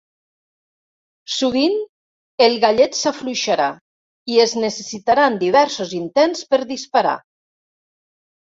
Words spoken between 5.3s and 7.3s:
diversos intents per disparar.